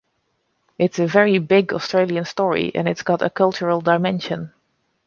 It's 0.79 0.97
a 0.97 1.05
very 1.05 1.37
big 1.37 1.73
Australian 1.73 2.25
story 2.25 2.71
and 2.73 2.87
it's 2.89 3.03
got 3.03 3.21
a 3.21 3.29
cultural 3.29 3.81
dimension. 3.81 4.51